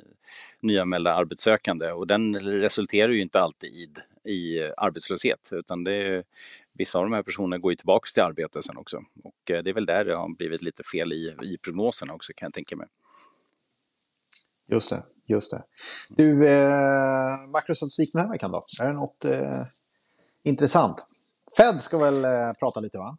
nyanmälda 0.62 1.14
arbetssökande. 1.14 1.92
Och 1.92 2.08
den 2.08 2.40
resulterar 2.40 3.12
ju 3.12 3.22
inte 3.22 3.42
alltid 3.42 3.70
i, 3.70 3.88
i 4.32 4.72
arbetslöshet, 4.78 5.50
utan 5.52 5.84
det 5.84 5.94
är, 5.94 6.24
vissa 6.74 7.00
av 7.00 7.04
de 7.04 7.14
här 7.14 7.24
personerna 7.24 7.58
går 7.58 7.72
ju 7.72 7.76
tillbaka 7.76 8.08
till 8.14 8.24
arbete 8.24 8.64
sen 8.64 8.78
också. 8.78 8.98
Och 9.24 9.52
eh, 9.52 9.64
det 9.64 9.70
är 9.70 9.74
väl 9.74 9.86
där 9.86 10.06
det 10.06 10.16
har 10.16 10.36
blivit 10.36 10.62
lite 10.62 10.84
fel 10.84 11.14
i, 11.14 11.36
i 11.44 11.58
prognoserna 11.58 12.14
också 12.14 12.34
kan 12.36 12.46
jag 12.46 12.54
tänka 12.54 12.76
mig. 12.76 12.88
Just 14.68 14.90
det, 14.90 15.04
just 15.26 15.52
det. 15.52 15.64
Du, 16.10 16.48
eh, 16.48 17.38
makrostatistik 17.48 18.14
den 18.14 18.22
här 18.22 18.30
veckan 18.30 18.52
då? 18.52 18.64
Är 18.82 18.88
det 18.88 18.94
något 18.94 19.26
eh, 19.26 19.66
intressant? 20.44 21.08
Fed 21.58 21.82
ska 21.82 21.98
väl 21.98 22.26
eh, 22.26 22.54
prata 22.60 22.80
lite 22.80 22.98
va? 22.98 23.18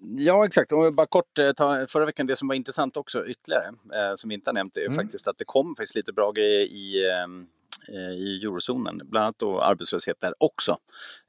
Ja, 0.00 0.44
exakt. 0.44 0.72
Om 0.72 0.84
vi 0.84 0.90
bara 0.90 1.06
kort 1.06 1.38
eh, 1.38 1.52
ta 1.52 1.86
förra 1.88 2.04
veckan, 2.04 2.26
det 2.26 2.36
som 2.36 2.48
var 2.48 2.54
intressant 2.54 2.96
också 2.96 3.26
ytterligare, 3.26 3.66
eh, 3.66 4.14
som 4.14 4.28
vi 4.28 4.34
inte 4.34 4.50
har 4.50 4.54
nämnt, 4.54 4.76
är 4.76 4.86
mm. 4.86 4.96
faktiskt 4.96 5.28
att 5.28 5.38
det 5.38 5.44
kom 5.44 5.76
faktiskt 5.76 5.94
lite 5.94 6.12
bra 6.12 6.32
grejer 6.32 6.60
i, 6.60 7.10
eh, 7.10 7.26
i 8.18 8.44
eurozonen, 8.44 9.00
bland 9.04 9.24
annat 9.24 9.38
då 9.38 9.60
arbetslöshet 9.60 10.20
där 10.20 10.34
också, 10.38 10.78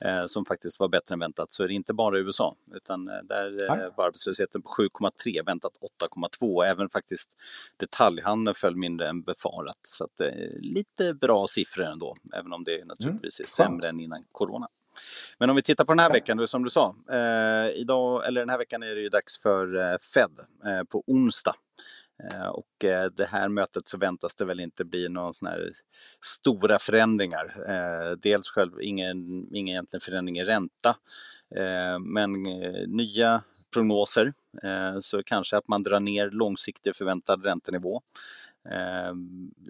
eh, 0.06 0.26
som 0.26 0.46
faktiskt 0.46 0.80
var 0.80 0.88
bättre 0.88 1.14
än 1.14 1.20
väntat. 1.20 1.52
Så 1.52 1.64
är 1.64 1.68
det 1.68 1.74
inte 1.74 1.94
bara 1.94 2.18
i 2.18 2.22
USA, 2.22 2.56
utan 2.76 3.08
eh, 3.08 3.24
där 3.24 3.70
eh, 3.70 3.90
var 3.98 4.06
arbetslösheten 4.06 4.62
på 4.62 4.70
7,3, 4.70 5.46
väntat 5.46 5.74
8,2. 6.40 6.66
Även 6.66 6.90
faktiskt 6.90 7.30
detaljhandeln 7.78 8.56
föll 8.56 8.76
mindre 8.76 9.10
än 9.10 9.22
befarat. 9.22 9.80
Så 9.82 10.04
att, 10.04 10.22
lite 10.60 11.14
bra 11.14 11.46
siffror 11.50 11.84
ändå, 11.84 12.16
även 12.34 12.54
om 12.54 12.64
det 12.64 12.86
naturligtvis 12.86 13.40
är 13.40 13.44
mm. 13.44 13.48
sämre 13.48 13.88
än 13.90 14.00
innan 14.00 14.24
corona. 14.32 14.68
Men 15.40 15.50
om 15.50 15.56
vi 15.56 15.62
tittar 15.62 15.86
på 15.86 15.92
den 15.92 16.00
här 16.00 16.12
veckan, 16.12 16.38
då, 16.38 16.48
som 16.48 16.64
du 16.64 16.70
sa. 16.70 16.96
Eh, 17.12 17.70
idag, 17.70 18.28
eller 18.28 18.42
den 18.42 18.50
här 18.50 18.58
veckan 18.58 18.84
är 18.84 18.96
det 18.96 19.02
ju 19.02 19.10
dags 19.10 19.42
för 19.42 19.76
eh, 19.76 19.98
Fed 20.14 20.40
eh, 20.66 20.84
på 20.84 21.04
onsdag. 21.08 21.56
Eh, 22.24 22.48
och 22.48 22.84
eh, 22.84 23.06
det 23.06 23.26
här 23.26 23.50
mötet 23.50 23.88
så 23.88 23.98
väntas 23.98 24.36
det 24.36 24.46
väl 24.46 24.60
inte 24.60 24.86
bli 24.86 25.10
några 25.10 25.34
sådana 25.34 25.56
här 25.56 25.72
stora 26.22 26.80
förändringar. 26.80 27.56
Eh, 27.68 28.12
dels 28.12 28.50
själv 28.50 28.82
ingen, 28.82 29.48
ingen 29.56 29.76
egentlig 29.76 30.02
förändring 30.02 30.38
i 30.38 30.44
ränta, 30.44 30.96
men 32.00 32.44
nya 32.88 33.44
prognoser 33.74 34.34
så 35.00 35.24
kanske 35.24 35.58
att 35.58 35.68
man 35.68 35.84
drar 35.84 36.00
ner 36.00 36.30
långsiktig 36.30 36.96
förväntad 36.96 37.46
räntenivå. 37.46 38.02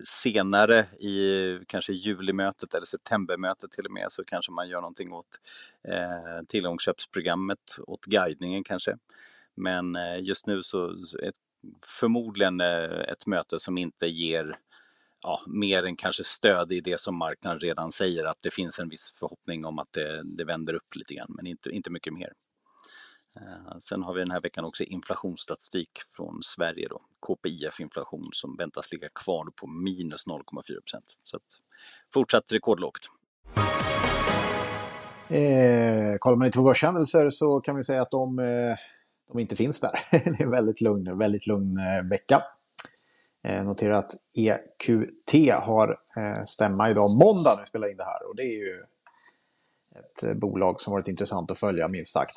Senare 0.04 0.80
i 1.00 1.60
kanske 1.68 1.94
julimötet 1.94 2.74
eller 2.74 2.86
septembermötet 2.86 3.72
till 3.72 3.86
och 3.86 3.92
med 3.92 4.06
så 4.10 4.24
kanske 4.24 4.51
man 4.51 4.70
gör 4.70 4.82
någonting 4.82 5.13
åt 5.13 5.39
tillgångsköpsprogrammet, 6.48 7.77
åt 7.88 8.06
guidningen 8.06 8.63
kanske. 8.63 8.98
Men 9.56 9.98
just 10.20 10.48
nu 10.48 10.63
så 10.63 10.89
ett 11.24 11.36
förmodligen 12.00 12.62
eh, 12.62 13.00
ett 13.12 13.28
möte 13.28 13.60
som 13.60 13.78
inte 13.78 14.08
ger 14.08 14.56
ja, 15.22 15.42
mer 15.48 15.84
än 15.84 15.96
kanske 15.96 16.24
stöd 16.24 16.72
i 16.72 16.82
det 16.82 17.00
som 17.00 17.18
marknaden 17.18 17.60
redan 17.60 17.92
säger 17.92 18.26
att 18.26 18.38
det 18.42 18.54
finns 18.54 18.80
en 18.80 18.90
viss 18.90 19.14
förhoppning 19.20 19.66
om 19.66 19.80
att 19.80 19.92
det, 19.92 20.38
det 20.38 20.44
vänder 20.44 20.74
upp 20.74 20.96
lite 20.96 21.14
grann 21.14 21.30
men 21.30 21.48
inte, 21.48 21.70
inte 21.70 21.90
mycket 21.90 22.14
mer. 22.14 22.34
Eh, 23.36 23.78
sen 23.80 24.04
har 24.04 24.14
vi 24.14 24.20
den 24.20 24.32
här 24.32 24.42
veckan 24.42 24.66
också 24.66 24.84
inflationsstatistik 24.84 25.90
från 26.12 26.44
Sverige 26.44 26.88
då. 26.90 27.02
KPIF-inflation 27.20 28.30
som 28.32 28.56
väntas 28.58 28.92
ligga 28.92 29.10
kvar 29.10 29.46
på 29.56 29.68
minus 29.68 30.28
0,4 30.28 30.42
procent. 30.64 31.14
Så 31.24 31.38
att, 31.38 31.44
fortsatt 32.14 32.52
rekordlågt. 32.52 33.10
Eh, 35.30 36.18
kollar 36.20 36.36
man 36.36 36.46
lite 36.46 36.58
på 36.58 36.64
börshändelser 36.64 37.30
så 37.30 37.62
kan 37.62 37.76
vi 37.76 37.84
säga 37.84 38.02
att 38.02 38.12
de, 38.12 38.40
eh, 38.40 38.76
de 39.27 39.39
inte 39.39 39.55
finns 39.55 39.79
där. 39.79 39.91
det 40.12 40.43
är 40.43 40.48
väldigt 40.48 40.81
lugn, 40.81 41.17
väldigt 41.17 41.48
lugn 41.48 41.77
eh, 41.77 42.10
vecka. 42.10 42.43
Eh, 43.43 43.63
notera 43.63 43.98
att 43.98 44.15
EQT 44.38 45.53
har 45.62 46.00
eh, 46.17 46.43
stämma 46.46 46.89
idag 46.89 47.10
måndag 47.10 47.55
när 47.55 47.62
vi 47.62 47.67
spelar 47.67 47.91
in 47.91 47.98
det 47.98 48.03
här 48.03 48.29
och 48.29 48.36
det 48.36 48.43
är 48.43 48.57
ju 48.57 48.84
ett 50.00 50.38
bolag 50.38 50.81
som 50.81 50.93
varit 50.93 51.07
intressant 51.07 51.51
att 51.51 51.60
följa 51.60 51.88
minst 51.88 52.13
sagt. 52.13 52.36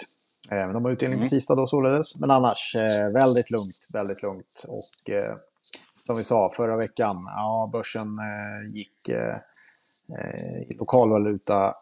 De 0.51 0.85
har 0.85 0.91
utdelning 0.91 1.19
på 1.19 1.23
mm. 1.23 1.29
tisdag 1.29 1.55
då 1.55 1.67
således. 1.67 2.21
Men 2.21 2.31
annars 2.31 2.75
väldigt 3.15 3.51
lugnt, 3.51 3.89
väldigt 3.93 4.23
lugnt. 4.23 4.65
Och 4.69 5.11
som 6.01 6.17
vi 6.17 6.25
sa 6.25 6.53
förra 6.57 6.77
veckan, 6.77 7.17
ja, 7.27 7.71
börsen 7.73 8.09
gick 8.75 9.09
i 10.69 10.75
lokalvaluta 10.75 11.75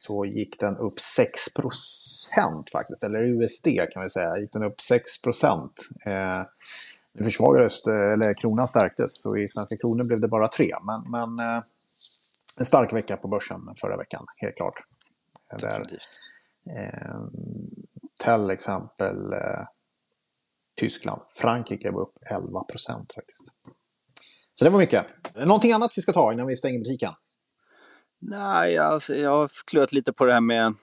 så 0.00 0.24
gick 0.24 0.60
den 0.60 0.76
upp 0.76 0.94
6% 1.18 2.70
faktiskt, 2.72 3.02
eller 3.02 3.22
USD 3.22 3.66
kan 3.92 4.02
vi 4.02 4.10
säga, 4.10 4.38
gick 4.38 4.52
den 4.52 4.62
upp 4.62 4.80
6 4.80 5.10
Eh, 6.06 6.42
nu 7.12 7.24
försvagades 7.24 7.86
eller 7.86 8.34
kronan 8.34 8.68
stärktes, 8.68 9.22
så 9.22 9.36
i 9.36 9.48
svenska 9.48 9.76
kronor 9.76 10.04
blev 10.04 10.20
det 10.20 10.28
bara 10.28 10.48
3. 10.48 10.74
Men, 10.82 11.10
men 11.10 11.62
en 12.56 12.64
stark 12.66 12.92
vecka 12.92 13.16
på 13.16 13.28
börsen 13.28 13.60
förra 13.80 13.96
veckan, 13.96 14.26
helt 14.40 14.56
klart. 14.56 14.74
Där, 15.58 15.84
Eh, 16.66 17.20
till 18.24 18.50
exempel 18.50 19.32
eh, 19.32 19.66
Tyskland. 20.80 21.22
Frankrike 21.34 21.90
var 21.90 22.00
upp 22.00 22.12
11 22.30 22.64
procent 22.64 23.12
faktiskt. 23.12 23.44
Så 24.54 24.64
det 24.64 24.70
var 24.70 24.78
mycket. 24.78 25.06
Någonting 25.34 25.72
annat 25.72 25.92
vi 25.96 26.02
ska 26.02 26.12
ta 26.12 26.32
innan 26.32 26.46
vi 26.46 26.56
stänger 26.56 26.78
butiken? 26.78 27.12
Nej, 28.22 28.78
alltså, 28.78 29.14
jag 29.14 29.30
har 29.30 29.50
klurat 29.64 29.92
lite 29.92 30.12
på 30.12 30.24
det 30.24 30.32
här 30.32 30.40
med, 30.40 30.74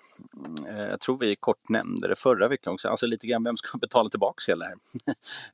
eh, 0.72 0.82
jag 0.90 1.00
tror 1.00 1.18
vi 1.18 1.36
kort 1.36 1.70
nämnde 1.70 2.08
det 2.08 2.16
förra 2.16 2.48
veckan 2.48 2.74
också, 2.74 2.90
alltså 2.90 3.06
lite 3.06 3.28
grann 3.28 3.44
vem 3.44 3.58
ska 3.58 3.78
betala 3.82 4.10
tillbaka 4.10 4.42
hela 4.48 4.66
här? 4.66 4.76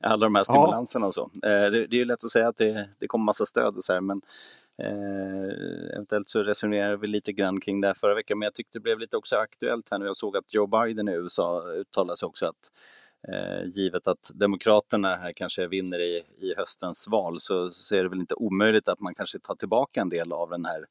Alla 0.00 0.26
de 0.26 0.34
här 0.34 0.42
stimulanserna 0.42 1.04
ja. 1.04 1.08
och 1.08 1.14
så. 1.14 1.30
Eh, 1.34 1.70
det, 1.70 1.86
det, 1.86 1.96
är 1.96 1.98
ju 1.98 2.04
lätt 2.04 2.24
att 2.24 2.30
säga 2.30 2.48
att 2.48 2.56
det, 2.56 2.88
det 2.98 3.06
kommer 3.06 3.24
massa 3.24 3.46
stöd 3.46 3.76
och 3.76 3.84
så 3.84 3.92
här, 3.92 4.00
men 4.00 4.20
Eh, 4.82 5.94
eventuellt 5.94 6.28
så 6.28 6.42
resonerade 6.42 6.96
vi 6.96 7.06
lite 7.06 7.32
grann 7.32 7.60
kring 7.60 7.80
det 7.80 7.86
här 7.86 7.94
förra 7.94 8.14
veckan, 8.14 8.38
men 8.38 8.46
jag 8.46 8.54
tyckte 8.54 8.78
det 8.78 8.82
blev 8.82 8.98
lite 8.98 9.16
också 9.16 9.36
aktuellt 9.36 9.88
här 9.90 9.98
nu. 9.98 10.06
Jag 10.06 10.16
såg 10.16 10.36
att 10.36 10.54
Joe 10.54 10.66
Biden 10.66 11.08
i 11.08 11.12
USA 11.12 11.62
uttalade 11.68 12.16
sig 12.16 12.26
också 12.26 12.46
att 12.46 12.70
givet 13.64 14.06
att 14.06 14.30
Demokraterna 14.34 15.16
här 15.16 15.32
kanske 15.32 15.66
vinner 15.66 15.98
i, 15.98 16.22
i 16.40 16.54
höstens 16.56 17.08
val 17.08 17.40
så, 17.40 17.70
så 17.70 17.94
är 17.94 18.02
det 18.02 18.08
väl 18.08 18.20
inte 18.20 18.34
omöjligt 18.34 18.88
att 18.88 19.00
man 19.00 19.14
kanske 19.14 19.38
tar 19.38 19.54
tillbaka 19.54 20.00
en 20.00 20.08
del 20.08 20.32
av 20.32 20.50
den 20.50 20.64
här 20.64 20.86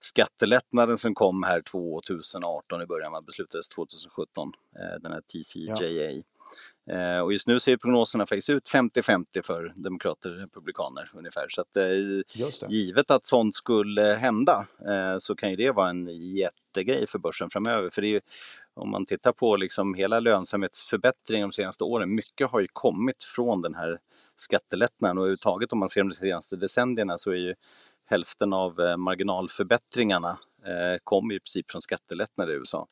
skattelättnaden 0.00 0.98
som 0.98 1.14
kom 1.14 1.42
här 1.42 1.60
2018 1.60 2.82
i 2.82 2.86
början, 2.86 3.12
man 3.12 3.24
beslutades 3.24 3.68
2017, 3.68 4.52
eh, 4.76 5.00
den 5.02 5.12
här 5.12 5.20
TCJA. 5.20 6.10
Ja. 6.10 6.22
Eh, 6.90 7.18
och 7.18 7.32
just 7.32 7.48
nu 7.48 7.58
ser 7.58 7.76
prognoserna 7.76 8.26
faktiskt 8.26 8.50
ut 8.50 8.68
50-50 8.68 9.42
för 9.42 9.72
demokrater 9.76 10.32
och 10.32 10.38
republikaner 10.38 11.10
ungefär. 11.14 11.46
Så 11.48 11.60
att, 11.60 11.76
eh, 11.76 11.84
givet 12.68 13.10
att 13.10 13.24
sånt 13.24 13.54
skulle 13.54 14.02
hända 14.02 14.66
eh, 14.88 15.18
så 15.18 15.34
kan 15.34 15.50
ju 15.50 15.56
det 15.56 15.70
vara 15.70 15.90
en 15.90 16.08
jättegrej 16.36 17.06
för 17.06 17.18
börsen 17.18 17.50
framöver. 17.50 17.90
För 17.90 18.02
det 18.02 18.08
är 18.08 18.12
ju, 18.12 18.20
om 18.76 18.90
man 18.90 19.04
tittar 19.04 19.32
på 19.32 19.56
liksom 19.56 19.94
hela 19.94 20.20
lönsamhetsförbättringen 20.20 21.48
de 21.48 21.52
senaste 21.52 21.84
åren, 21.84 22.14
mycket 22.14 22.50
har 22.50 22.60
ju 22.60 22.66
kommit 22.72 23.22
från 23.22 23.62
den 23.62 23.74
här 23.74 23.98
skattelättnaden 24.36 25.18
och 25.18 25.24
överhuvudtaget 25.24 25.72
om 25.72 25.78
man 25.78 25.88
ser 25.88 26.04
de 26.04 26.12
senaste 26.12 26.56
decennierna 26.56 27.18
så 27.18 27.30
är 27.30 27.36
ju 27.36 27.54
hälften 28.06 28.52
av 28.52 28.80
eh, 28.80 28.96
marginalförbättringarna 28.96 30.38
eh, 30.66 30.98
kommer 31.04 31.34
i 31.34 31.40
princip 31.40 31.70
från 31.70 31.80
skattelättnader 31.80 32.52
i 32.52 32.56
USA. 32.56 32.86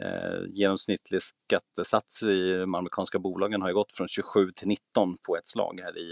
Eh, 0.00 0.46
genomsnittlig 0.48 1.20
skattesats 1.22 2.22
i 2.22 2.52
de 2.52 2.74
amerikanska 2.74 3.18
bolagen 3.18 3.62
har 3.62 3.72
gått 3.72 3.92
från 3.92 4.08
27 4.08 4.52
till 4.52 4.68
19 4.68 5.16
på 5.26 5.36
ett 5.36 5.46
slag 5.46 5.80
här 5.84 5.98
i 5.98 6.10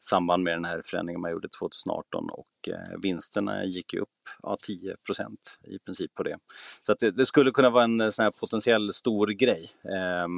samband 0.00 0.42
med 0.42 0.54
den 0.54 0.64
här 0.64 0.82
förändringen 0.84 1.20
man 1.20 1.30
gjorde 1.30 1.48
2018 1.48 2.30
och 2.30 2.68
eh, 2.68 2.98
vinsterna 3.02 3.64
gick 3.64 3.94
upp 3.94 4.08
ja, 4.42 4.56
10 4.62 4.96
procent 5.06 5.58
i 5.64 5.78
princip 5.78 6.14
på 6.14 6.22
det. 6.22 6.38
Så 6.82 6.94
det, 6.94 7.10
det, 7.10 7.26
skulle 7.26 7.50
kunna 7.50 7.70
vara 7.70 7.84
en 7.84 8.12
sån 8.12 8.22
här 8.22 8.30
potentiell 8.30 8.92
stor 8.92 9.26
grej 9.26 9.70
eh, 9.84 10.28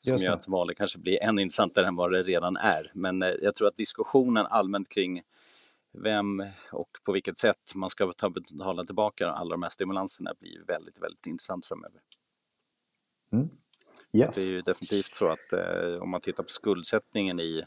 som 0.00 0.16
gör 0.16 0.32
att 0.32 0.48
valet 0.48 0.76
kanske 0.76 0.98
blir 0.98 1.22
ännu 1.22 1.42
intressantare 1.42 1.86
än 1.86 1.96
vad 1.96 2.12
det 2.12 2.22
redan 2.22 2.56
är. 2.56 2.90
Men 2.94 3.22
eh, 3.22 3.30
jag 3.42 3.54
tror 3.54 3.68
att 3.68 3.76
diskussionen 3.76 4.46
allmänt 4.46 4.88
kring 4.88 5.22
vem 5.92 6.44
och 6.72 6.90
på 7.04 7.12
vilket 7.12 7.38
sätt 7.38 7.74
man 7.74 7.90
ska 7.90 8.12
ta 8.12 8.30
betala 8.30 8.84
tillbaka 8.84 9.26
alla 9.30 9.50
de 9.50 9.62
här 9.62 9.70
stimulanserna 9.70 10.34
blir 10.40 10.64
väldigt, 10.66 11.02
väldigt 11.02 11.26
intressant 11.26 11.66
framöver. 11.66 12.00
Mm. 13.32 13.48
Yes. 14.12 14.36
Det 14.36 14.42
är 14.42 14.50
ju 14.50 14.62
definitivt 14.62 15.14
så 15.14 15.28
att 15.28 15.52
eh, 15.52 16.02
om 16.02 16.10
man 16.10 16.20
tittar 16.20 16.42
på 16.42 16.48
skuldsättningen 16.48 17.40
i, 17.40 17.64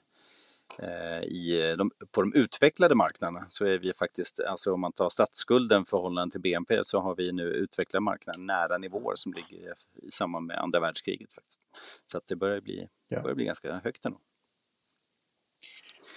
eh, 0.79 1.23
i 1.23 1.73
de, 1.77 1.91
på 2.11 2.21
de 2.21 2.33
utvecklade 2.33 2.95
marknaderna 2.95 3.45
så 3.49 3.65
är 3.65 3.79
vi 3.79 3.93
faktiskt, 3.93 4.39
alltså 4.39 4.73
om 4.73 4.81
man 4.81 4.91
tar 4.91 5.09
statsskulden 5.09 5.85
förhållande 5.85 6.31
till 6.31 6.41
BNP 6.41 6.79
så 6.83 6.99
har 6.99 7.15
vi 7.15 7.31
nu 7.31 7.43
utvecklade 7.43 8.03
marknader 8.03 8.39
nära 8.39 8.77
nivåer 8.77 9.15
som 9.15 9.33
ligger 9.33 9.73
i 10.03 10.11
samband 10.11 10.47
med 10.47 10.57
andra 10.57 10.79
världskriget. 10.79 11.33
faktiskt. 11.33 11.61
Så 12.05 12.17
att 12.17 12.27
det 12.27 12.35
börjar 12.35 12.61
bli, 12.61 12.87
ja. 13.07 13.21
börjar 13.21 13.35
bli 13.35 13.45
ganska 13.45 13.73
högt 13.83 14.05
ändå. 14.05 14.19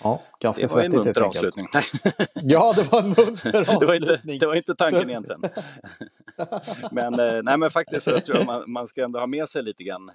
Ja, 0.03 0.23
ganska 0.41 0.67
det 0.67 0.75
var 0.75 0.83
en 0.83 0.93
munter 0.93 1.23
avslutning. 1.23 1.67
ja, 2.35 2.73
det 2.77 2.93
var 2.93 2.99
en 2.99 3.09
munter 3.09 3.61
avslutning. 3.61 3.81
det, 3.81 3.87
var 3.87 3.95
inte, 3.95 4.21
det 4.25 4.47
var 4.47 4.55
inte 4.55 4.75
tanken 4.75 5.11
egentligen. 5.11 5.41
men, 6.91 7.21
eh, 7.21 7.43
nej, 7.43 7.59
men 7.59 7.71
faktiskt 7.71 8.05
så 8.05 8.21
tror 8.21 8.39
jag 8.39 8.47
man, 8.47 8.65
man 8.67 8.87
ska 8.87 9.05
ändå 9.05 9.19
ha 9.19 9.27
med 9.27 9.49
sig 9.49 9.63
lite 9.63 9.85
grann. 9.85 10.09
Eh, 10.09 10.15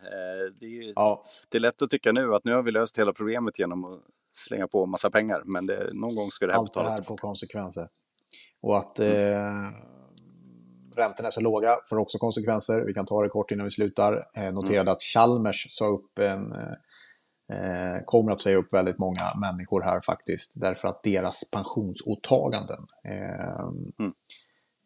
det 0.60 0.66
är, 0.66 0.94
ja. 0.96 1.24
det 1.50 1.58
är 1.58 1.62
lätt 1.62 1.82
att 1.82 1.90
tycka 1.90 2.12
nu 2.12 2.36
att 2.36 2.46
nu 2.46 2.54
har 2.54 2.64
vi 2.64 2.72
löst 2.72 3.00
hela 3.00 3.14
problemet 3.14 3.60
genom 3.60 3.86
att 3.86 4.00
slänga 4.34 4.68
på 4.68 4.86
massa 4.86 5.10
pengar. 5.10 5.42
Men 5.46 5.66
det, 5.66 5.90
någon 5.94 6.16
gång 6.16 6.28
ska 6.32 6.48
det 6.48 6.54
här 6.54 6.60
Allt 6.60 6.72
betalas 6.72 6.92
Allt 6.92 6.98
det 6.98 7.04
här 7.04 7.08
får 7.08 7.18
konsekvenser. 7.18 7.88
Och 8.62 8.78
att 8.78 9.00
eh, 9.00 9.08
räntorna 10.96 11.28
är 11.28 11.32
så 11.32 11.42
låga 11.42 11.78
får 11.90 11.98
också 11.98 12.18
konsekvenser. 12.18 12.84
Vi 12.88 12.94
kan 12.94 13.06
ta 13.06 13.24
det 13.24 13.30
kort 13.30 13.52
innan 13.52 13.64
vi 13.64 13.72
slutar. 13.72 14.28
Eh, 14.36 14.54
noterade 14.54 14.82
mm. 14.82 14.92
att 14.92 15.02
Chalmers 15.02 15.68
sa 15.70 15.86
upp 15.86 16.20
en 16.20 16.54
eh, 17.50 17.80
eh, 18.00 18.04
kommer 18.06 18.32
att 18.32 18.42
säga 18.42 18.58
upp 18.58 18.74
väldigt 18.74 18.98
många 18.98 19.34
människor 19.36 19.82
här 19.82 20.02
faktiskt. 20.02 20.52
Därför 20.54 20.88
att 20.88 21.04
deras 21.04 21.50
pensionsåtaganden 21.52 22.88
eh, 23.04 23.70
mm. 24.00 24.14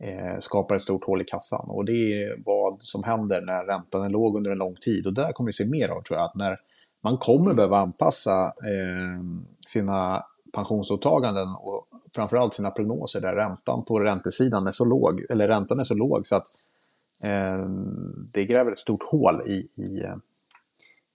eh, 0.03 0.39
skapar 0.39 0.75
ett 0.75 0.81
stort 0.81 1.05
hål 1.05 1.21
i 1.21 1.25
kassan. 1.25 1.69
Och 1.69 1.85
det 1.85 1.91
är 1.91 2.35
vad 2.45 2.81
som 2.81 3.03
händer 3.03 3.41
när 3.41 3.65
räntan 3.65 4.03
är 4.03 4.09
låg 4.09 4.37
under 4.37 4.51
en 4.51 4.57
lång 4.57 4.75
tid. 4.75 5.07
Och 5.07 5.13
där 5.13 5.31
kommer 5.31 5.47
vi 5.47 5.53
se 5.53 5.65
mer 5.65 5.89
av 5.89 6.01
tror 6.01 6.19
jag. 6.19 6.25
Att 6.25 6.35
när 6.35 6.57
man 7.03 7.17
kommer 7.17 7.53
behöva 7.53 7.77
anpassa 7.77 8.45
eh, 8.45 9.23
sina 9.67 10.23
pensionsåtaganden 10.53 11.47
och 11.55 11.87
framförallt 12.15 12.53
sina 12.53 12.71
prognoser 12.71 13.21
där 13.21 13.35
räntan 13.35 13.85
på 13.85 13.99
räntesidan 13.99 14.67
är 14.67 14.71
så 14.71 14.85
låg, 14.85 15.25
eller 15.31 15.47
räntan 15.47 15.79
är 15.79 15.83
så 15.83 15.93
låg 15.93 16.27
så 16.27 16.35
att 16.35 16.47
eh, 17.23 17.69
det 18.31 18.45
gräver 18.45 18.71
ett 18.71 18.79
stort 18.79 19.03
hål 19.03 19.41
i, 19.45 19.81
i 19.81 20.03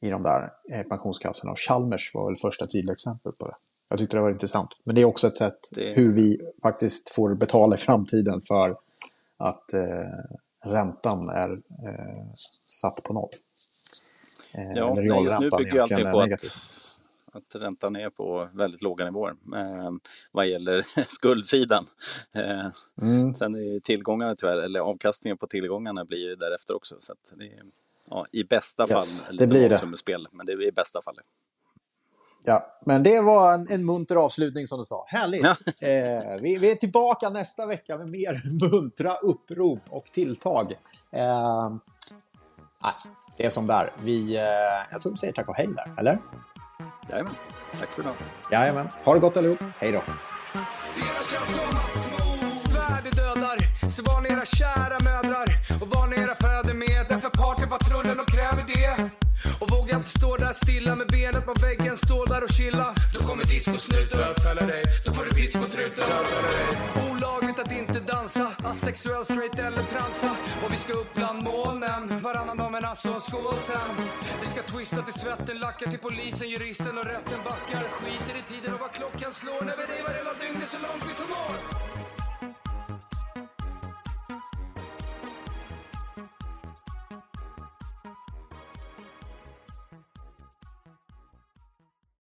i 0.00 0.10
de 0.10 0.22
där 0.22 0.52
eh, 0.70 0.82
pensionskassorna. 0.82 1.52
Och 1.52 1.58
Chalmers 1.58 2.14
var 2.14 2.30
väl 2.30 2.36
första 2.36 2.66
tydliga 2.66 2.92
exemplet 2.92 3.38
på 3.38 3.46
det. 3.46 3.54
Jag 3.88 3.98
tyckte 3.98 4.16
det 4.16 4.20
var 4.20 4.30
intressant. 4.30 4.70
Men 4.84 4.94
det 4.94 5.00
är 5.00 5.04
också 5.04 5.26
ett 5.26 5.36
sätt 5.36 5.58
det... 5.70 5.94
hur 5.96 6.12
vi 6.12 6.40
faktiskt 6.62 7.10
får 7.10 7.34
betala 7.34 7.76
i 7.76 7.78
framtiden 7.78 8.40
för 8.40 8.74
att 9.36 9.72
eh, 9.72 9.80
räntan 10.64 11.28
är 11.28 11.50
eh, 11.52 12.32
satt 12.66 13.02
på 13.02 13.12
noll. 13.12 13.28
Eh, 14.52 14.72
ja, 14.74 14.94
nej, 14.94 15.24
just 15.24 15.40
nu 15.40 15.50
bygger 15.58 15.80
allting 15.80 16.12
på 16.12 16.20
att, 16.20 16.32
att 17.32 17.62
räntan 17.62 17.96
är 17.96 18.10
på 18.10 18.48
väldigt 18.52 18.82
låga 18.82 19.04
nivåer 19.04 19.34
eh, 19.56 19.90
vad 20.32 20.46
gäller 20.46 20.82
skuldsidan. 21.08 21.86
Eh, 22.32 22.66
mm. 23.02 23.34
Sen 23.34 23.54
är 23.54 23.80
tillgångarna 23.80 24.34
tyvärr, 24.36 24.58
eller 24.58 24.80
avkastningen 24.80 25.38
på 25.38 25.46
tillgångarna 25.46 26.04
blir 26.04 26.36
därefter 26.36 26.76
också. 26.76 26.96
Så 27.00 27.14
det 27.36 27.44
är, 27.44 27.62
Ja, 28.10 28.26
I 28.32 28.44
bästa 28.44 28.82
yes, 28.82 28.90
fall 28.90 29.32
lite 29.32 29.44
det 29.44 29.48
blir 29.48 29.68
det. 29.68 29.96
spel, 29.96 30.28
men 30.32 30.46
det 30.46 30.52
är 30.52 30.68
i 30.68 30.72
bästa 30.72 31.02
fall. 31.02 31.14
Ja, 32.44 32.78
men 32.86 33.02
det 33.02 33.20
var 33.20 33.54
en, 33.54 33.66
en 33.70 33.84
munter 33.84 34.16
avslutning 34.16 34.66
som 34.66 34.78
du 34.78 34.84
sa. 34.84 35.04
Härligt! 35.08 35.42
Ja. 35.42 35.56
Eh, 35.88 36.40
vi, 36.40 36.58
vi, 36.58 36.70
är 36.70 36.74
tillbaka 36.74 37.30
nästa 37.30 37.66
vecka 37.66 37.98
med 37.98 38.08
mer 38.08 38.42
muntra 38.70 39.14
upprop 39.14 39.80
och 39.90 40.06
tilltag. 40.06 40.72
Eh, 41.12 41.76
det 43.36 43.44
är 43.44 43.50
som 43.50 43.66
där. 43.66 43.92
Vi, 44.02 44.36
eh, 44.36 44.42
jag 44.90 45.02
tror 45.02 45.12
vi 45.12 45.18
säger 45.18 45.32
tack 45.32 45.48
och 45.48 45.56
hej 45.56 45.66
där, 45.66 45.94
eller? 45.98 46.18
Jajamän. 47.10 47.34
Tack 47.78 47.92
för 47.92 48.02
idag. 48.02 48.14
Jajamän. 48.52 48.88
Ha 49.04 49.14
det 49.14 49.20
gott 49.20 49.36
allihop. 49.36 49.58
Hej 49.78 49.92
då. 49.92 50.02
Så 53.96 54.02
var 54.02 54.22
ni 54.22 54.28
era 54.28 54.44
kära 54.44 54.98
mödrar 55.04 55.46
och 55.80 55.88
var 55.88 56.06
ni 56.06 56.16
era. 56.16 56.47
Patrullen, 57.68 58.16
partypatrullen 58.16 58.20
och 58.20 58.28
kräver 58.28 58.64
det. 58.66 59.10
Och 59.60 59.70
våga 59.70 59.96
inte 59.96 60.08
stå 60.08 60.36
där 60.36 60.52
stilla 60.52 60.94
med 60.94 61.06
benet 61.06 61.44
på 61.46 61.54
väggen, 61.54 61.96
stå 61.96 62.24
där 62.24 62.44
och 62.44 62.50
chilla. 62.50 62.94
Då 63.14 63.20
kommer 63.20 63.44
discosnuten 63.44 64.18
bötfälla 64.18 64.66
dig. 64.66 64.82
Då 65.06 65.12
får 65.12 65.24
du 65.24 65.30
discotruten 65.30 66.04
bötfälla 66.08 66.48
dig. 66.48 66.66
Olagligt 67.10 67.58
att 67.58 67.72
inte 67.72 68.00
dansa, 68.00 68.46
asexuell, 68.64 69.24
straight 69.24 69.58
eller 69.58 69.82
transa. 69.82 70.30
Och 70.64 70.72
vi 70.72 70.78
ska 70.78 70.92
upp 70.92 71.14
bland 71.14 71.42
molnen, 71.42 72.20
varannan 72.22 72.56
dag 72.56 72.72
men 72.72 72.84
alltså 72.84 73.08
en 73.12 73.20
skål 73.20 73.58
sen. 73.66 73.90
Vi 74.40 74.46
ska 74.46 74.62
twista 74.62 75.02
till 75.02 75.20
svetten, 75.20 75.58
lackar 75.58 75.86
till 75.90 75.98
polisen, 75.98 76.48
juristen 76.48 76.98
och 76.98 77.04
rätten 77.04 77.40
backar. 77.44 77.82
Skiter 78.00 78.36
i 78.38 78.42
tiden 78.52 78.74
och 78.74 78.80
vad 78.80 78.92
klockan 78.92 79.32
slår 79.32 79.62
när 79.68 79.76
vi 79.76 79.84
revar 79.94 80.14
hela 80.20 80.34
dygnet 80.42 80.70
så 80.70 80.78
långt 80.78 81.04
vi 81.08 81.14
förmår. 81.20 81.87